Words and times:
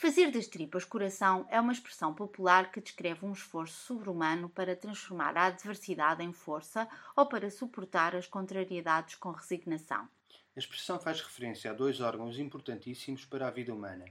Fazer 0.00 0.30
das 0.30 0.46
tripas 0.46 0.84
coração 0.84 1.44
é 1.50 1.60
uma 1.60 1.72
expressão 1.72 2.14
popular 2.14 2.70
que 2.70 2.80
descreve 2.80 3.26
um 3.26 3.32
esforço 3.32 3.74
sobre-humano 3.84 4.48
para 4.48 4.76
transformar 4.76 5.36
a 5.36 5.46
adversidade 5.46 6.22
em 6.22 6.32
força 6.32 6.88
ou 7.16 7.26
para 7.26 7.50
suportar 7.50 8.14
as 8.14 8.24
contrariedades 8.24 9.16
com 9.16 9.32
resignação. 9.32 10.08
A 10.54 10.58
expressão 10.60 11.00
faz 11.00 11.20
referência 11.20 11.72
a 11.72 11.74
dois 11.74 12.00
órgãos 12.00 12.38
importantíssimos 12.38 13.24
para 13.24 13.48
a 13.48 13.50
vida 13.50 13.74
humana: 13.74 14.04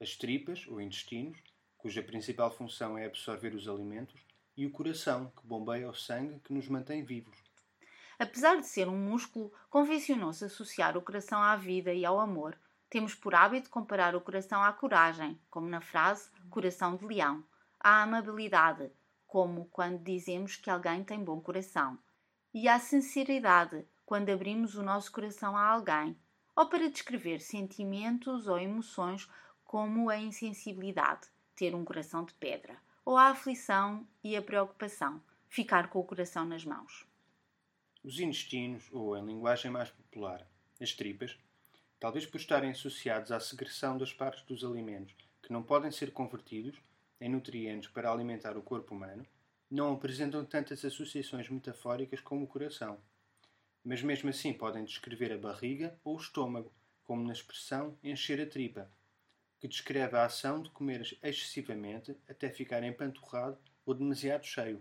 as 0.00 0.16
tripas, 0.16 0.66
ou 0.66 0.80
intestinos, 0.80 1.38
cuja 1.78 2.02
principal 2.02 2.50
função 2.50 2.98
é 2.98 3.06
absorver 3.06 3.54
os 3.54 3.68
alimentos, 3.68 4.20
e 4.56 4.66
o 4.66 4.72
coração, 4.72 5.32
que 5.40 5.46
bombeia 5.46 5.88
o 5.88 5.94
sangue 5.94 6.40
que 6.40 6.52
nos 6.52 6.66
mantém 6.66 7.04
vivos. 7.04 7.38
Apesar 8.18 8.56
de 8.56 8.66
ser 8.66 8.88
um 8.88 8.98
músculo, 8.98 9.52
convencionou-se 9.70 10.44
associar 10.44 10.96
o 10.96 11.02
coração 11.02 11.40
à 11.40 11.54
vida 11.54 11.94
e 11.94 12.04
ao 12.04 12.18
amor 12.18 12.58
temos 12.90 13.14
por 13.14 13.34
hábito 13.34 13.70
comparar 13.70 14.16
o 14.16 14.20
coração 14.20 14.62
à 14.62 14.72
coragem, 14.72 15.40
como 15.48 15.68
na 15.68 15.80
frase 15.80 16.28
coração 16.50 16.96
de 16.96 17.06
leão, 17.06 17.44
à 17.78 18.02
amabilidade, 18.02 18.90
como 19.28 19.66
quando 19.66 20.02
dizemos 20.02 20.56
que 20.56 20.68
alguém 20.68 21.04
tem 21.04 21.22
bom 21.22 21.40
coração, 21.40 21.96
e 22.52 22.68
à 22.68 22.80
sinceridade, 22.80 23.86
quando 24.04 24.28
abrimos 24.30 24.74
o 24.74 24.82
nosso 24.82 25.12
coração 25.12 25.56
a 25.56 25.68
alguém, 25.68 26.18
ou 26.56 26.68
para 26.68 26.90
descrever 26.90 27.40
sentimentos 27.40 28.48
ou 28.48 28.58
emoções 28.58 29.30
como 29.64 30.10
a 30.10 30.18
insensibilidade, 30.18 31.28
ter 31.54 31.76
um 31.76 31.84
coração 31.84 32.24
de 32.24 32.34
pedra, 32.34 32.76
ou 33.04 33.16
a 33.16 33.28
aflição 33.28 34.04
e 34.24 34.36
a 34.36 34.42
preocupação, 34.42 35.22
ficar 35.48 35.88
com 35.88 36.00
o 36.00 36.04
coração 36.04 36.44
nas 36.44 36.64
mãos. 36.64 37.06
Os 38.02 38.18
intestinos, 38.18 38.88
ou 38.90 39.16
em 39.16 39.24
linguagem 39.24 39.70
mais 39.70 39.90
popular, 39.90 40.44
as 40.80 40.92
tripas, 40.92 41.38
talvez 42.00 42.24
por 42.24 42.38
estarem 42.40 42.70
associados 42.70 43.30
à 43.30 43.38
secreção 43.38 43.98
das 43.98 44.12
partes 44.12 44.42
dos 44.44 44.64
alimentos 44.64 45.14
que 45.42 45.52
não 45.52 45.62
podem 45.62 45.90
ser 45.90 46.12
convertidos 46.12 46.80
em 47.20 47.28
nutrientes 47.28 47.90
para 47.90 48.10
alimentar 48.10 48.56
o 48.56 48.62
corpo 48.62 48.94
humano, 48.94 49.26
não 49.70 49.92
apresentam 49.92 50.44
tantas 50.44 50.84
associações 50.84 51.48
metafóricas 51.50 52.20
como 52.20 52.44
o 52.44 52.48
coração. 52.48 52.98
Mas 53.84 54.02
mesmo 54.02 54.30
assim 54.30 54.52
podem 54.52 54.84
descrever 54.84 55.32
a 55.32 55.38
barriga 55.38 55.98
ou 56.02 56.16
o 56.16 56.20
estômago, 56.20 56.72
como 57.04 57.26
na 57.26 57.32
expressão 57.32 57.96
encher 58.02 58.40
a 58.40 58.46
tripa, 58.46 58.90
que 59.58 59.68
descreve 59.68 60.16
a 60.16 60.24
ação 60.24 60.62
de 60.62 60.70
comer 60.70 61.18
excessivamente 61.22 62.16
até 62.28 62.48
ficar 62.48 62.82
empanturrado 62.82 63.58
ou 63.84 63.94
demasiado 63.94 64.46
cheio. 64.46 64.80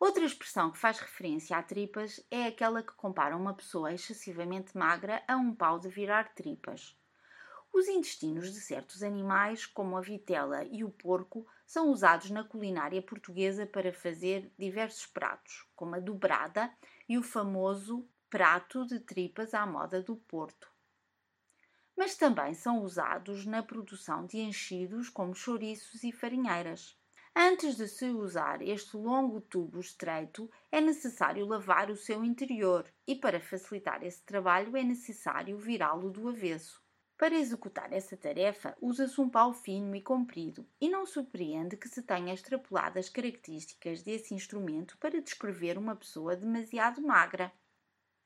Outra 0.00 0.24
expressão 0.24 0.70
que 0.70 0.78
faz 0.78 0.98
referência 0.98 1.54
a 1.58 1.62
tripas 1.62 2.24
é 2.30 2.46
aquela 2.46 2.82
que 2.82 2.94
compara 2.94 3.36
uma 3.36 3.52
pessoa 3.52 3.92
excessivamente 3.92 4.74
magra 4.74 5.22
a 5.28 5.36
um 5.36 5.54
pau 5.54 5.78
de 5.78 5.90
virar 5.90 6.34
tripas. 6.34 6.98
Os 7.70 7.86
intestinos 7.86 8.50
de 8.50 8.62
certos 8.62 9.02
animais, 9.02 9.66
como 9.66 9.98
a 9.98 10.00
vitela 10.00 10.64
e 10.64 10.82
o 10.82 10.90
porco, 10.90 11.46
são 11.66 11.90
usados 11.90 12.30
na 12.30 12.42
culinária 12.42 13.02
portuguesa 13.02 13.66
para 13.66 13.92
fazer 13.92 14.50
diversos 14.58 15.04
pratos, 15.04 15.68
como 15.76 15.94
a 15.94 16.00
dobrada 16.00 16.72
e 17.06 17.18
o 17.18 17.22
famoso 17.22 18.08
prato 18.30 18.86
de 18.86 19.00
tripas 19.00 19.52
à 19.52 19.66
moda 19.66 20.02
do 20.02 20.16
Porto. 20.16 20.72
Mas 21.94 22.16
também 22.16 22.54
são 22.54 22.82
usados 22.82 23.44
na 23.44 23.62
produção 23.62 24.24
de 24.24 24.38
enchidos 24.38 25.10
como 25.10 25.34
chouriços 25.34 26.02
e 26.02 26.10
farinheiras. 26.10 26.98
Antes 27.34 27.76
de 27.76 27.86
se 27.86 28.06
usar 28.06 28.60
este 28.60 28.96
longo 28.96 29.40
tubo 29.40 29.78
estreito, 29.78 30.50
é 30.70 30.80
necessário 30.80 31.46
lavar 31.46 31.90
o 31.90 31.96
seu 31.96 32.24
interior 32.24 32.92
e, 33.06 33.14
para 33.14 33.40
facilitar 33.40 34.02
esse 34.02 34.22
trabalho, 34.24 34.76
é 34.76 34.82
necessário 34.82 35.56
virá-lo 35.56 36.10
do 36.10 36.28
avesso. 36.28 36.82
Para 37.16 37.36
executar 37.36 37.92
essa 37.92 38.16
tarefa, 38.16 38.76
usa-se 38.80 39.20
um 39.20 39.28
pau 39.28 39.52
fino 39.52 39.94
e 39.94 40.00
comprido, 40.00 40.66
e 40.80 40.88
não 40.88 41.06
surpreende 41.06 41.76
que 41.76 41.88
se 41.88 42.02
tenha 42.02 42.32
extrapolado 42.34 42.98
as 42.98 43.08
características 43.08 44.02
desse 44.02 44.34
instrumento 44.34 44.96
para 44.98 45.20
descrever 45.20 45.78
uma 45.78 45.94
pessoa 45.94 46.34
demasiado 46.34 47.00
magra. 47.00 47.52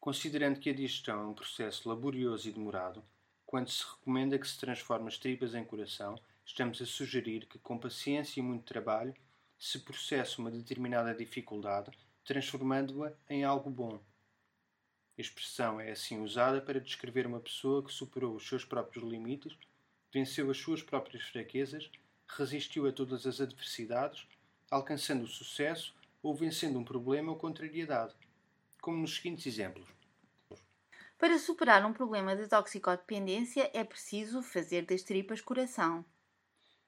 Considerando 0.01 0.61
que 0.61 0.71
a 0.71 0.75
digestão 0.75 1.21
é 1.21 1.27
um 1.27 1.35
processo 1.35 1.89
laborioso 1.89 2.49
e 2.49 2.53
demorado, 2.53 3.05
quando 3.45 3.69
se 3.69 3.85
recomenda 3.85 4.39
que 4.39 4.47
se 4.47 4.59
transforme 4.59 5.09
as 5.09 5.19
tripas 5.19 5.55
em 5.55 5.65
coração, 5.65 6.15
estamos 6.45 6.81
a 6.81 6.87
sugerir 6.87 7.47
que, 7.47 7.59
com 7.59 7.79
paciência 7.79 8.41
e 8.41 8.43
muito 8.43 8.65
trabalho, 8.65 9.15
se 9.59 9.79
processe 9.79 10.39
uma 10.39 10.51
determinada 10.51 11.15
dificuldade, 11.15 11.91
transformando-a 12.25 13.13
em 13.29 13.45
algo 13.45 13.71
bom. 13.71 14.01
A 15.17 15.21
expressão 15.21 15.81
é 15.81 15.93
assim 15.93 16.21
usada 16.21 16.61
para 16.61 16.81
descrever 16.81 17.27
uma 17.27 17.41
pessoa 17.41 17.85
que 17.85 17.93
superou 17.93 18.35
os 18.35 18.47
seus 18.47 18.65
próprios 18.65 19.05
limites, 19.05 19.57
venceu 20.13 20.51
as 20.51 20.59
suas 20.59 20.83
próprias 20.83 21.23
fraquezas, 21.23 21.91
resistiu 22.27 22.87
a 22.87 22.93
todas 22.93 23.27
as 23.27 23.41
adversidades, 23.41 24.27
alcançando 24.71 25.25
o 25.25 25.29
sucesso 25.29 25.95
ou 26.23 26.35
vencendo 26.35 26.79
um 26.79 26.85
problema 26.85 27.31
ou 27.31 27.39
contrariedade, 27.39 28.15
como 28.81 28.97
nos 28.97 29.17
seguintes 29.17 29.47
exemplos. 29.47 29.87
Para 31.17 31.39
superar 31.39 31.87
um 31.87 31.93
problema 31.93 32.35
de 32.35 32.49
toxicodependência 32.49 33.71
é 33.73 33.85
preciso 33.85 34.43
fazer 34.43 34.85
das 34.85 35.03
tripas 35.03 35.41
coração. 35.41 36.05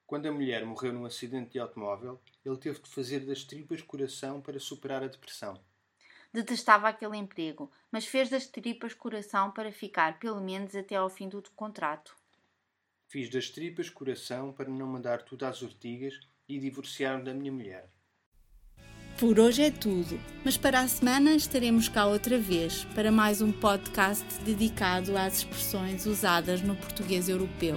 Quando 0.06 0.26
a 0.26 0.32
mulher 0.32 0.64
morreu 0.64 0.92
num 0.92 1.04
acidente 1.04 1.52
de 1.52 1.58
automóvel, 1.58 2.20
ele 2.44 2.56
teve 2.56 2.80
de 2.80 2.88
fazer 2.88 3.20
das 3.20 3.42
tripas 3.42 3.82
coração 3.82 4.40
para 4.40 4.60
superar 4.60 5.02
a 5.02 5.08
depressão. 5.08 5.60
Detestava 6.32 6.88
aquele 6.88 7.16
emprego, 7.16 7.72
mas 7.90 8.06
fez 8.06 8.28
das 8.28 8.46
tripas 8.46 8.94
coração 8.94 9.50
para 9.50 9.72
ficar 9.72 10.18
pelo 10.20 10.40
menos 10.40 10.76
até 10.76 10.94
ao 10.94 11.10
fim 11.10 11.28
do 11.28 11.42
contrato. 11.56 12.14
Fiz 13.08 13.28
das 13.30 13.50
tripas 13.50 13.90
coração 13.90 14.52
para 14.52 14.68
não 14.68 14.86
mandar 14.86 15.22
tudo 15.22 15.44
às 15.44 15.60
ortigas 15.62 16.18
e 16.48 16.58
divorciar-me 16.58 17.24
da 17.24 17.34
minha 17.34 17.50
mulher. 17.50 17.90
Por 19.18 19.40
hoje 19.40 19.62
é 19.62 19.70
tudo, 19.70 20.20
mas 20.44 20.56
para 20.56 20.80
a 20.80 20.88
semana 20.88 21.34
estaremos 21.34 21.88
cá 21.88 22.06
outra 22.06 22.38
vez 22.38 22.84
para 22.94 23.10
mais 23.10 23.40
um 23.40 23.50
podcast 23.50 24.26
dedicado 24.44 25.16
às 25.16 25.38
expressões 25.38 26.04
usadas 26.04 26.60
no 26.60 26.76
português 26.76 27.28
europeu. 27.28 27.76